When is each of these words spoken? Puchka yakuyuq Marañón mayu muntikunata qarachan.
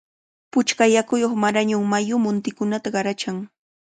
Puchka 0.51 0.83
yakuyuq 0.95 1.33
Marañón 1.43 1.85
mayu 1.91 2.15
muntikunata 2.23 2.87
qarachan. 2.95 3.37